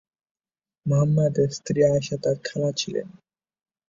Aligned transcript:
মুহাম্মদ 0.85 1.35
এর 1.43 1.49
স্ত্রী 1.57 1.79
আয়েশা 1.89 2.15
তার 2.23 2.37
খালা 2.47 2.69
ছিলেন। 2.77 3.07